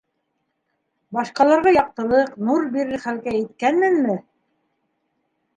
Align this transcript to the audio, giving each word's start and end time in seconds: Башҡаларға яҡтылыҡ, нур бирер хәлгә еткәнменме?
Башҡаларға 1.17 1.73
яҡтылыҡ, 1.75 2.31
нур 2.47 2.65
бирер 2.77 3.05
хәлгә 3.05 3.37
еткәнменме? 3.39 4.21